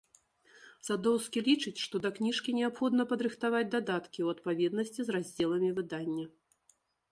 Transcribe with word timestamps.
Садоўскі 0.87 1.43
лічыць, 1.49 1.81
што 1.85 1.95
да 2.05 2.09
кніжкі 2.15 2.55
неабходна 2.61 3.07
падрыхтаваць 3.13 3.63
дадаткі 3.77 4.19
ў 4.27 4.39
адпаведнасці 4.39 5.01
з 5.11 5.19
раздзеламі 5.19 5.69
выдання. 5.81 6.25